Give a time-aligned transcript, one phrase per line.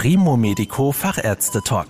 [0.00, 1.88] Primo Medico Fachärzte Talk.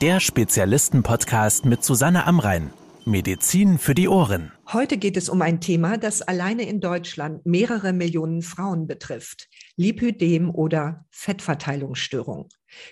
[0.00, 2.72] Der Spezialisten-Podcast mit Susanne Amrein.
[3.04, 4.50] Medizin für die Ohren.
[4.72, 9.46] Heute geht es um ein Thema, das alleine in Deutschland mehrere Millionen Frauen betrifft.
[9.76, 12.48] Lipödem oder Fettverteilungsstörung.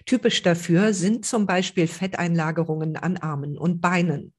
[0.06, 4.33] Typisch dafür sind zum Beispiel Fetteinlagerungen an Armen und Beinen.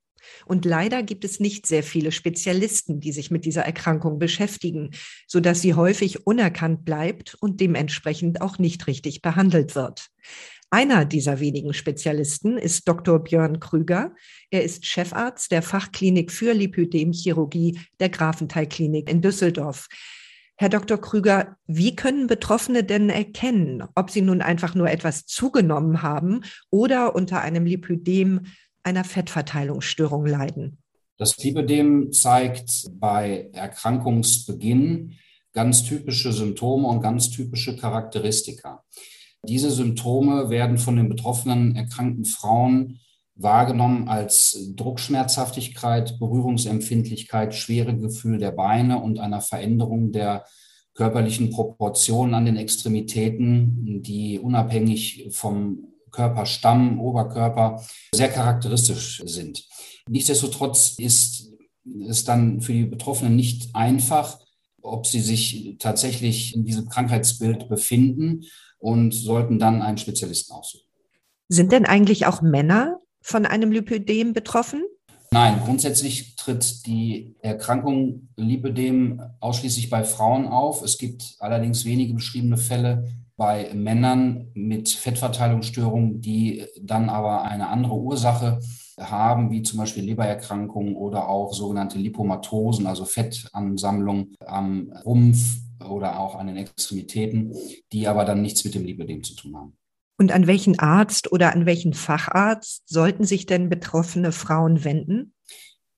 [0.45, 4.91] Und leider gibt es nicht sehr viele Spezialisten, die sich mit dieser Erkrankung beschäftigen,
[5.27, 10.09] sodass sie häufig unerkannt bleibt und dementsprechend auch nicht richtig behandelt wird.
[10.71, 13.23] Einer dieser wenigen Spezialisten ist Dr.
[13.23, 14.13] Björn Krüger.
[14.49, 19.87] Er ist Chefarzt der Fachklinik für Lipödemchirurgie der Grafenthal-Klinik in Düsseldorf.
[20.57, 20.99] Herr Dr.
[20.99, 27.13] Krüger, wie können Betroffene denn erkennen, ob sie nun einfach nur etwas zugenommen haben oder
[27.13, 28.45] unter einem Lipödem
[28.85, 30.77] einer Fettverteilungsstörung leiden?
[31.17, 35.13] Das Lipödem zeigt bei Erkrankungsbeginn
[35.53, 38.83] ganz typische Symptome und ganz typische Charakteristika.
[39.43, 42.99] Diese Symptome werden von den betroffenen erkrankten Frauen
[43.35, 50.45] wahrgenommen als Druckschmerzhaftigkeit, Berührungsempfindlichkeit, schwere Gefühl der Beine und einer Veränderung der
[50.93, 59.67] körperlichen Proportionen an den Extremitäten, die unabhängig vom Körperstamm, Oberkörper sehr charakteristisch sind.
[60.07, 61.51] Nichtsdestotrotz ist
[62.07, 64.39] es dann für die Betroffenen nicht einfach,
[64.81, 68.45] ob sie sich tatsächlich in diesem Krankheitsbild befinden
[68.77, 70.87] und sollten dann einen Spezialisten aussuchen.
[71.49, 74.83] Sind denn eigentlich auch Männer von einem Lipödem betroffen?
[75.31, 80.81] Nein, grundsätzlich tritt die Erkrankung Lipödem ausschließlich bei Frauen auf.
[80.81, 83.05] Es gibt allerdings wenige beschriebene Fälle
[83.37, 88.59] bei Männern mit Fettverteilungsstörungen, die dann aber eine andere Ursache
[88.99, 96.35] haben, wie zum Beispiel Lebererkrankungen oder auch sogenannte Lipomatosen, also Fettansammlung am Rumpf oder auch
[96.35, 97.53] an den Extremitäten,
[97.91, 99.73] die aber dann nichts mit dem Lipödem zu tun haben.
[100.17, 105.33] Und an welchen Arzt oder an welchen Facharzt sollten sich denn betroffene Frauen wenden?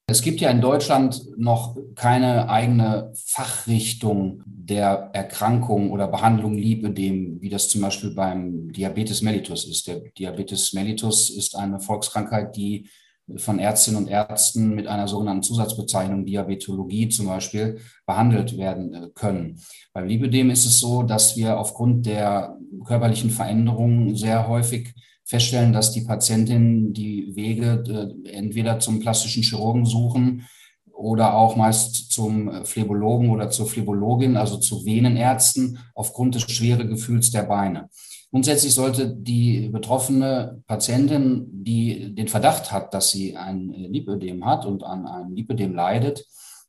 [0.10, 7.50] Es gibt ja in Deutschland noch keine eigene Fachrichtung der Erkrankung oder Behandlung Lipödem, wie
[7.50, 9.86] das zum Beispiel beim Diabetes mellitus ist.
[9.88, 12.90] Der Diabetes mellitus ist eine Volkskrankheit, die
[13.36, 19.60] von Ärztinnen und Ärzten mit einer sogenannten Zusatzbezeichnung Diabetologie zum Beispiel behandelt werden äh, können.
[19.94, 24.94] Beim Lipödem ist es so, dass wir aufgrund der körperlichen Veränderungen sehr häufig
[25.26, 27.84] feststellen, dass die Patientinnen die Wege
[28.26, 30.48] äh, entweder zum plastischen Chirurgen suchen
[30.94, 37.30] oder auch meist zum Phlebologen oder zur Phlebologin, also zu Venenärzten, aufgrund des schweren Gefühls
[37.30, 37.90] der Beine.
[38.32, 44.84] Grundsätzlich sollte die betroffene Patientin, die den Verdacht hat, dass sie ein Lipödem hat und
[44.84, 46.26] an einem Lipödem leidet,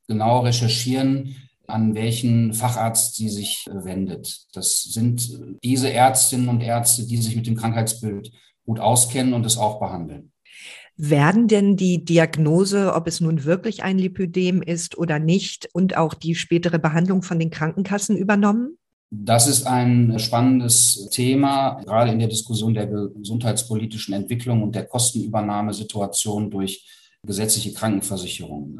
[0.06, 1.34] genau recherchieren,
[1.66, 4.46] an welchen Facharzt sie sich wendet.
[4.52, 8.30] Das sind diese Ärztinnen und Ärzte, die sich mit dem Krankheitsbild
[8.64, 10.32] gut auskennen und es auch behandeln.
[10.96, 16.14] Werden denn die Diagnose, ob es nun wirklich ein Lipödem ist oder nicht, und auch
[16.14, 18.78] die spätere Behandlung von den Krankenkassen übernommen?
[19.10, 26.50] Das ist ein spannendes Thema, gerade in der Diskussion der gesundheitspolitischen Entwicklung und der Kostenübernahmesituation
[26.50, 26.86] durch
[27.24, 28.78] gesetzliche Krankenversicherung.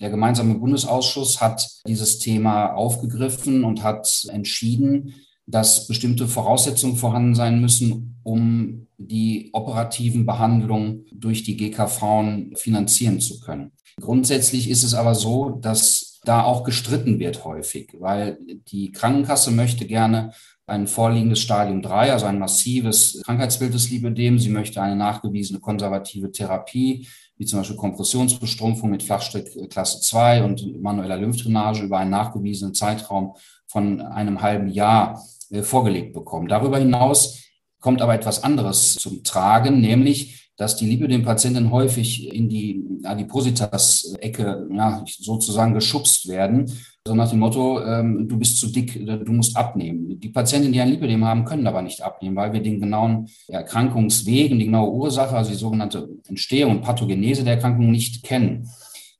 [0.00, 5.14] Der gemeinsame Bundesausschuss hat dieses Thema aufgegriffen und hat entschieden,
[5.46, 13.40] dass bestimmte Voraussetzungen vorhanden sein müssen, um die operativen Behandlungen durch die GKV finanzieren zu
[13.40, 13.72] können.
[14.00, 19.86] Grundsätzlich ist es aber so, dass da auch gestritten wird häufig, weil die Krankenkasse möchte
[19.86, 20.32] gerne
[20.66, 24.38] ein vorliegendes Stadium 3, also ein massives Krankheitsbild des Lipödem.
[24.38, 30.80] Sie möchte eine nachgewiesene konservative Therapie, wie zum Beispiel Kompressionsbestrumpfung mit Flachstrick Klasse 2 und
[30.80, 33.34] manueller Lymphdrainage über einen nachgewiesenen Zeitraum
[33.66, 36.48] von einem halben Jahr äh, vorgelegt bekommen.
[36.48, 37.42] Darüber hinaus
[37.80, 45.04] kommt aber etwas anderes zum Tragen, nämlich dass die Lipödem-Patienten häufig in die Adipositas-Ecke ja,
[45.06, 46.70] sozusagen geschubst werden,
[47.06, 50.18] so nach dem Motto, ähm, du bist zu dick, du musst abnehmen.
[50.18, 54.52] Die Patienten, die ein Lipödem haben, können aber nicht abnehmen, weil wir den genauen Erkrankungsweg
[54.52, 58.70] und die genaue Ursache, also die sogenannte Entstehung und Pathogenese der Erkrankung nicht kennen.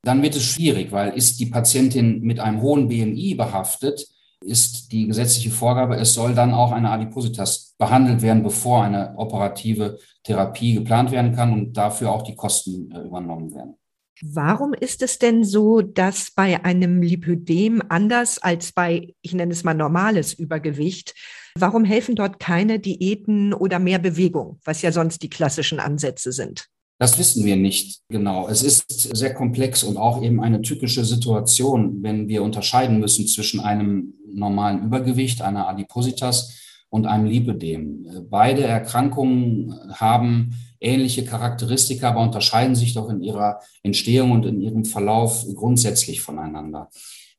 [0.01, 4.07] Dann wird es schwierig, weil ist die Patientin mit einem hohen BMI behaftet,
[4.45, 9.99] ist die gesetzliche Vorgabe, es soll dann auch eine Adipositas behandelt werden, bevor eine operative
[10.23, 13.75] Therapie geplant werden kann und dafür auch die Kosten äh, übernommen werden.
[14.21, 19.65] Warum ist es denn so, dass bei einem Lipödem anders als bei, ich nenne es
[19.65, 21.13] mal normales Übergewicht,
[21.57, 26.69] warum helfen dort keine Diäten oder mehr Bewegung, was ja sonst die klassischen Ansätze sind?
[26.97, 28.47] Das wissen wir nicht genau.
[28.47, 33.59] Es ist sehr komplex und auch eben eine typische Situation, wenn wir unterscheiden müssen zwischen
[33.59, 36.53] einem normalen Übergewicht, einer Adipositas
[36.89, 38.27] und einem Lipödem.
[38.29, 44.85] Beide Erkrankungen haben ähnliche Charakteristika, aber unterscheiden sich doch in ihrer Entstehung und in ihrem
[44.85, 46.89] Verlauf grundsätzlich voneinander.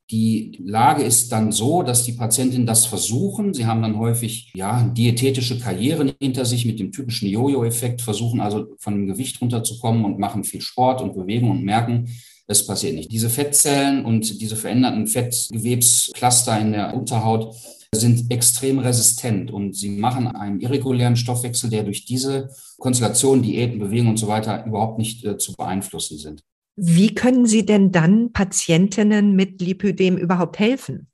[0.09, 3.53] Die Lage ist dann so, dass die Patientinnen das versuchen.
[3.53, 8.67] Sie haben dann häufig ja diätetische Karrieren hinter sich mit dem typischen Jojo-Effekt, versuchen also
[8.79, 12.07] von dem Gewicht runterzukommen und machen viel Sport und Bewegung und merken,
[12.47, 13.11] es passiert nicht.
[13.11, 17.53] Diese Fettzellen und diese veränderten Fettgewebscluster in der Unterhaut
[17.93, 24.09] sind extrem resistent und sie machen einen irregulären Stoffwechsel, der durch diese Konstellation, Diäten, Bewegung
[24.09, 26.43] und so weiter überhaupt nicht äh, zu beeinflussen sind.
[26.79, 31.07] Wie können Sie denn dann Patientinnen mit Lipödem überhaupt helfen?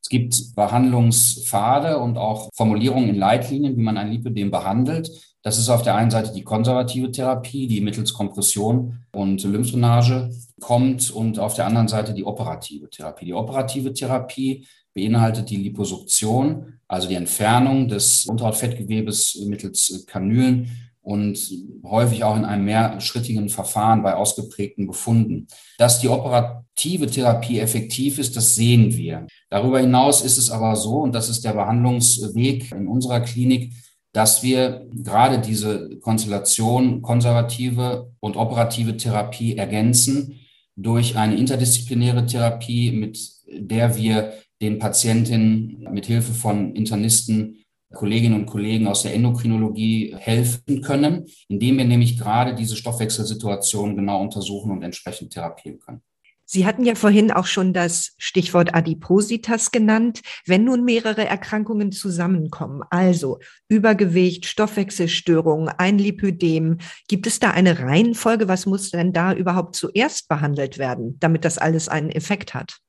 [0.00, 5.10] Es gibt Behandlungspfade und auch Formulierungen in Leitlinien, wie man ein Lipödem behandelt.
[5.42, 10.30] Das ist auf der einen Seite die konservative Therapie, die mittels Kompression und Lymphdrainage
[10.60, 13.26] kommt und auf der anderen Seite die operative Therapie.
[13.26, 21.38] Die operative Therapie beinhaltet die Liposuktion, also die Entfernung des Unterhautfettgewebes mittels Kanülen und
[21.84, 25.48] häufig auch in einem mehrschrittigen Verfahren bei ausgeprägten Befunden.
[25.78, 29.26] Dass die operative Therapie effektiv ist, das sehen wir.
[29.50, 33.72] Darüber hinaus ist es aber so, und das ist der Behandlungsweg in unserer Klinik,
[34.12, 40.40] dass wir gerade diese Konstellation konservative und operative Therapie ergänzen
[40.76, 48.46] durch eine interdisziplinäre Therapie, mit der wir den Patientinnen mit Hilfe von Internisten Kolleginnen und
[48.46, 54.82] Kollegen aus der Endokrinologie helfen können, indem wir nämlich gerade diese Stoffwechselsituation genau untersuchen und
[54.82, 56.02] entsprechend therapieren können.
[56.44, 60.20] Sie hatten ja vorhin auch schon das Stichwort Adipositas genannt.
[60.44, 66.76] Wenn nun mehrere Erkrankungen zusammenkommen, also Übergewicht, Stoffwechselstörungen, ein Lipödem,
[67.08, 68.48] gibt es da eine Reihenfolge?
[68.48, 72.81] Was muss denn da überhaupt zuerst behandelt werden, damit das alles einen Effekt hat?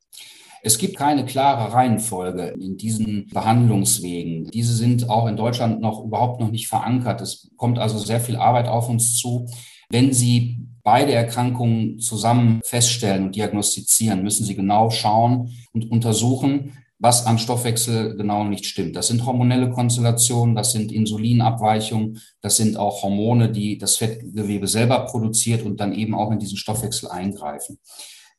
[0.65, 4.49] Es gibt keine klare Reihenfolge in diesen Behandlungswegen.
[4.49, 7.19] Diese sind auch in Deutschland noch überhaupt noch nicht verankert.
[7.19, 9.45] Es kommt also sehr viel Arbeit auf uns zu.
[9.89, 17.25] Wenn Sie beide Erkrankungen zusammen feststellen und diagnostizieren, müssen Sie genau schauen und untersuchen, was
[17.25, 18.95] am Stoffwechsel genau nicht stimmt.
[18.95, 24.99] Das sind hormonelle Konstellationen, das sind Insulinabweichungen, das sind auch Hormone, die das Fettgewebe selber
[25.07, 27.79] produziert und dann eben auch in diesen Stoffwechsel eingreifen.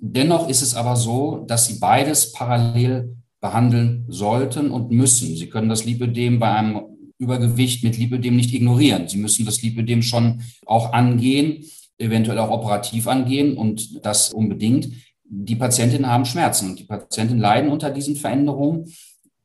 [0.06, 5.34] Dennoch ist es aber so, dass Sie beides parallel behandeln sollten und müssen.
[5.34, 6.82] Sie können das Lipödem bei einem
[7.18, 9.08] Übergewicht mit Lipödem nicht ignorieren.
[9.08, 11.64] Sie müssen das Lipödem schon auch angehen,
[11.96, 14.90] eventuell auch operativ angehen und das unbedingt.
[15.24, 18.92] Die Patientinnen haben Schmerzen und die Patientinnen leiden unter diesen Veränderungen.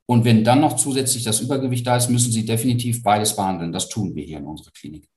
[0.08, 3.72] Und wenn dann noch zusätzlich das Übergewicht da ist, müssen sie definitiv beides behandeln.
[3.72, 5.08] Das tun wir hier in unserer Klinik.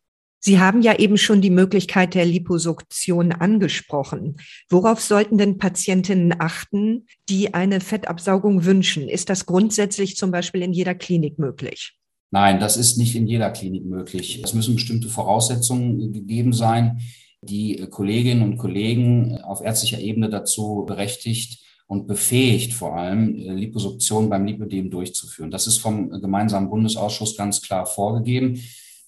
[0.44, 4.38] Sie haben ja eben schon die Möglichkeit der Liposuktion angesprochen.
[4.68, 9.08] Worauf sollten denn Patientinnen achten, die eine Fettabsaugung wünschen?
[9.08, 11.96] Ist das grundsätzlich zum Beispiel in jeder Klinik möglich?
[12.32, 14.40] Nein, das ist nicht in jeder Klinik möglich.
[14.42, 17.00] Es müssen bestimmte Voraussetzungen gegeben sein,
[17.40, 24.44] die Kolleginnen und Kollegen auf ärztlicher Ebene dazu berechtigt und befähigt, vor allem Liposuktion beim
[24.44, 25.52] Lipödem durchzuführen.
[25.52, 28.60] Das ist vom gemeinsamen Bundesausschuss ganz klar vorgegeben.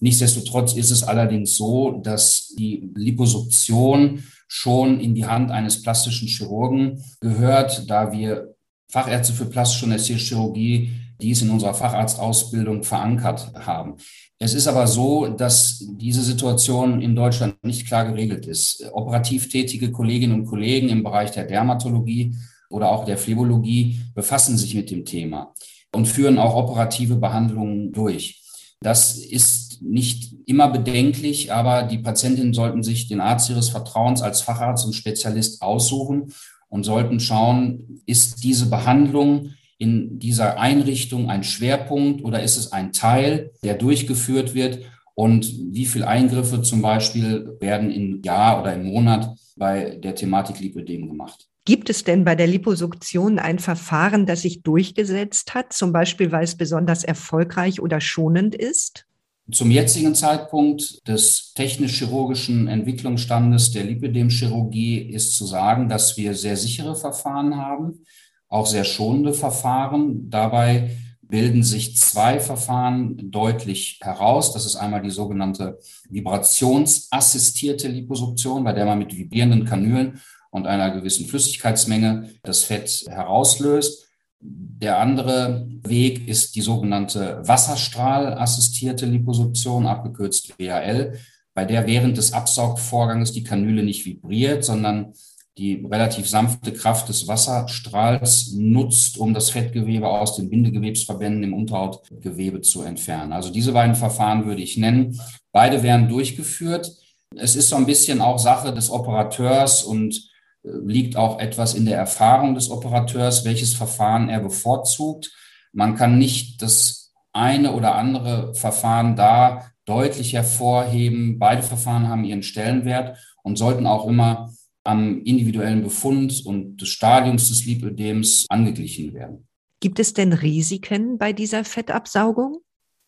[0.05, 7.03] Nichtsdestotrotz ist es allerdings so, dass die Liposuktion schon in die Hand eines plastischen Chirurgen
[7.21, 8.53] gehört, da wir
[8.87, 13.95] Fachärzte für plastische und ästhetische Chirurgie dies in unserer Facharztausbildung verankert haben.
[14.37, 18.87] Es ist aber so, dass diese Situation in Deutschland nicht klar geregelt ist.
[18.93, 22.35] Operativ tätige Kolleginnen und Kollegen im Bereich der Dermatologie
[22.69, 25.55] oder auch der Phlebologie befassen sich mit dem Thema
[25.95, 28.43] und führen auch operative Behandlungen durch.
[28.81, 34.41] Das ist nicht immer bedenklich, aber die Patientinnen sollten sich den Arzt ihres Vertrauens als
[34.41, 36.33] Facharzt und Spezialist aussuchen
[36.69, 42.93] und sollten schauen, ist diese Behandlung in dieser Einrichtung ein Schwerpunkt oder ist es ein
[42.93, 44.79] Teil, der durchgeführt wird
[45.13, 50.59] und wie viele Eingriffe zum Beispiel werden im Jahr oder im Monat bei der Thematik
[50.59, 51.47] Lipödem gemacht.
[51.65, 56.43] Gibt es denn bei der Liposuktion ein Verfahren, das sich durchgesetzt hat, zum Beispiel weil
[56.43, 59.07] es besonders erfolgreich oder schonend ist?
[59.51, 66.95] Zum jetzigen Zeitpunkt des technisch-chirurgischen Entwicklungsstandes der Lipidem-Chirurgie ist zu sagen, dass wir sehr sichere
[66.95, 68.05] Verfahren haben,
[68.47, 70.31] auch sehr schonende Verfahren.
[70.31, 74.51] Dabei bilden sich zwei Verfahren deutlich heraus.
[74.51, 75.77] Das ist einmal die sogenannte
[76.09, 84.04] vibrationsassistierte Liposuktion, bei der man mit vibrierenden Kanülen und einer gewissen Flüssigkeitsmenge das Fett herauslöst.
[84.39, 91.17] Der andere Weg ist die sogenannte Wasserstrahlassistierte Liposuktion, abgekürzt WAL,
[91.53, 95.13] bei der während des Absaugvorganges die Kanüle nicht vibriert, sondern
[95.57, 102.59] die relativ sanfte Kraft des Wasserstrahls nutzt, um das Fettgewebe aus den Bindegewebsverbänden im Unterhautgewebe
[102.59, 103.31] zu entfernen.
[103.31, 105.17] Also diese beiden Verfahren würde ich nennen.
[105.53, 106.91] Beide werden durchgeführt.
[107.37, 110.29] Es ist so ein bisschen auch Sache des Operateurs und
[110.65, 115.31] liegt auch etwas in der Erfahrung des Operateurs, welches Verfahren er bevorzugt.
[115.71, 121.37] Man kann nicht das eine oder andere Verfahren da deutlich hervorheben.
[121.37, 124.51] Beide Verfahren haben ihren Stellenwert und sollten auch immer
[124.83, 129.47] am individuellen Befund und des Stadiums des Lipödems angeglichen werden.
[129.79, 132.59] Gibt es denn Risiken bei dieser Fettabsaugung?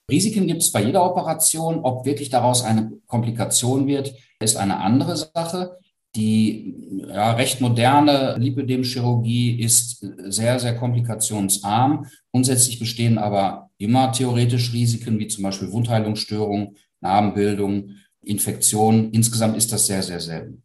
[0.09, 1.79] Risiken gibt es bei jeder Operation.
[1.83, 5.77] Ob wirklich daraus eine Komplikation wird, ist eine andere Sache.
[6.17, 6.75] Die
[7.07, 12.07] ja, recht moderne Lipödemchirurgie ist sehr, sehr komplikationsarm.
[12.31, 17.91] Grundsätzlich bestehen aber immer theoretisch Risiken, wie zum Beispiel Wundheilungsstörungen, Narbenbildung,
[18.23, 19.11] Infektionen.
[19.11, 20.63] Insgesamt ist das sehr, sehr selten.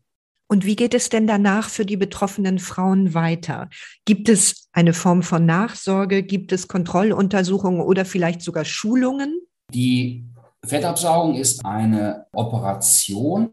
[0.49, 3.68] Und wie geht es denn danach für die betroffenen Frauen weiter?
[4.06, 6.23] Gibt es eine Form von Nachsorge?
[6.23, 9.38] Gibt es Kontrolluntersuchungen oder vielleicht sogar Schulungen?
[9.73, 10.25] Die
[10.64, 13.50] Fettabsaugung ist eine Operation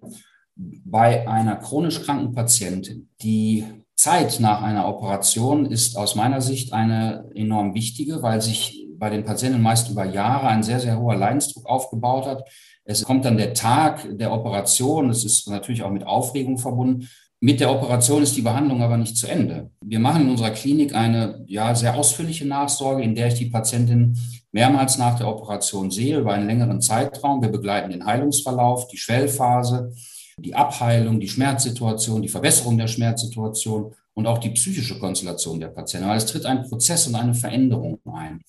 [0.85, 3.09] bei einer chronisch kranken Patientin.
[3.21, 9.09] Die Zeit nach einer Operation ist aus meiner Sicht eine enorm wichtige, weil sich bei
[9.09, 12.43] den Patienten meist über Jahre ein sehr, sehr hoher Leidensdruck aufgebaut hat.
[12.83, 15.09] Es kommt dann der Tag der Operation.
[15.09, 17.07] Es ist natürlich auch mit Aufregung verbunden.
[17.41, 19.71] Mit der Operation ist die Behandlung aber nicht zu Ende.
[19.81, 24.17] Wir machen in unserer Klinik eine ja, sehr ausführliche Nachsorge, in der ich die Patientin
[24.51, 27.41] mehrmals nach der Operation sehe, über einen längeren Zeitraum.
[27.41, 29.93] Wir begleiten den Heilungsverlauf, die Schwellphase,
[30.41, 36.09] die Abheilung, die Schmerzsituation, die Verbesserung der Schmerzsituation und auch die psychische Konstellation der Patienten.
[36.09, 38.41] Weil es tritt ein Prozess und eine Veränderung ein.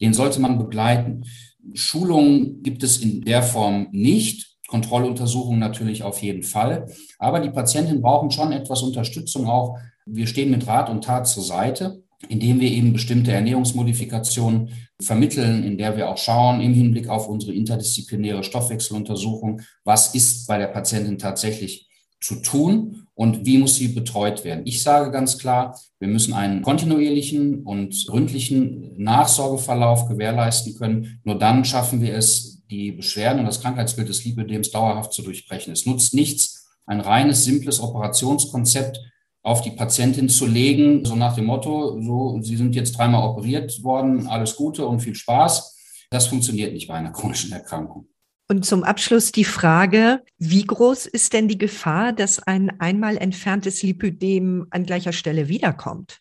[0.00, 1.24] Den sollte man begleiten.
[1.72, 4.54] Schulungen gibt es in der Form nicht.
[4.68, 6.86] Kontrolluntersuchungen natürlich auf jeden Fall.
[7.18, 9.78] Aber die Patientinnen brauchen schon etwas Unterstützung auch.
[10.06, 15.78] Wir stehen mit Rat und Tat zur Seite, indem wir eben bestimmte Ernährungsmodifikationen vermitteln, in
[15.78, 21.18] der wir auch schauen im Hinblick auf unsere interdisziplinäre Stoffwechseluntersuchung, was ist bei der Patientin
[21.18, 21.88] tatsächlich
[22.20, 24.62] zu tun und wie muss sie betreut werden.
[24.66, 31.20] Ich sage ganz klar, wir müssen einen kontinuierlichen und gründlichen Nachsorgeverlauf gewährleisten können.
[31.24, 35.72] Nur dann schaffen wir es, die Beschwerden und das Krankheitsbild des Lipödems dauerhaft zu durchbrechen.
[35.72, 39.00] Es nutzt nichts, ein reines, simples Operationskonzept
[39.44, 43.84] auf die Patientin zu legen, so nach dem Motto, so, Sie sind jetzt dreimal operiert
[43.84, 46.06] worden, alles Gute und viel Spaß.
[46.10, 48.08] Das funktioniert nicht bei einer chronischen Erkrankung.
[48.48, 53.82] Und zum Abschluss die Frage, wie groß ist denn die Gefahr, dass ein einmal entferntes
[53.82, 56.20] Lipödem an gleicher Stelle wiederkommt?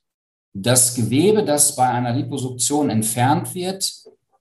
[0.53, 3.89] Das Gewebe, das bei einer Liposuktion entfernt wird,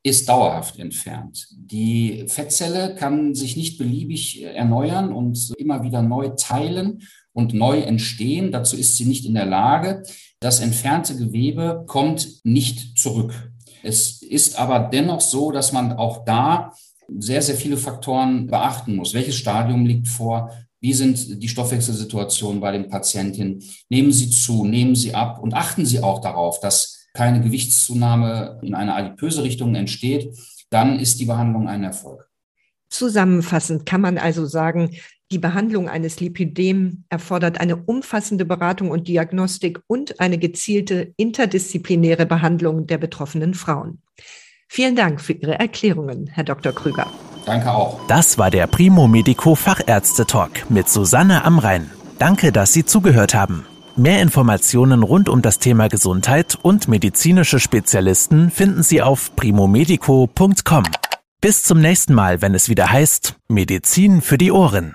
[0.03, 1.47] ist dauerhaft entfernt.
[1.53, 8.53] Die Fettzelle kann sich nicht beliebig erneuern und immer wieder neu teilen und neu entstehen.
[8.53, 10.03] Dazu ist sie nicht in der Lage.
[10.41, 13.53] Das entfernte Gewebe kommt nicht zurück.
[13.83, 16.73] Es ist aber dennoch so, dass man auch da
[17.19, 19.15] sehr, sehr viele Faktoren beachten muss.
[19.15, 20.51] Welches Stadium liegt vor?
[20.81, 23.63] Wie sind die Stoffwechselsituationen bei den Patientinnen?
[23.89, 28.75] Nehmen Sie zu, nehmen Sie ab und achten Sie auch darauf, dass keine Gewichtszunahme in
[28.75, 30.35] eine adipöse Richtung entsteht.
[30.71, 32.29] Dann ist die Behandlung ein Erfolg.
[32.89, 34.97] Zusammenfassend kann man also sagen,
[35.33, 42.87] die Behandlung eines Lipidem erfordert eine umfassende Beratung und Diagnostik und eine gezielte interdisziplinäre Behandlung
[42.87, 44.03] der betroffenen Frauen.
[44.69, 46.73] Vielen Dank für Ihre Erklärungen, Herr Dr.
[46.73, 47.07] Krüger.
[47.45, 48.07] Danke auch.
[48.07, 51.91] Das war der Primo Medico Fachärzte Talk mit Susanne Amrein.
[52.19, 53.65] Danke, dass Sie zugehört haben.
[53.97, 60.85] Mehr Informationen rund um das Thema Gesundheit und medizinische Spezialisten finden Sie auf primomedico.com.
[61.41, 64.95] Bis zum nächsten Mal, wenn es wieder heißt Medizin für die Ohren.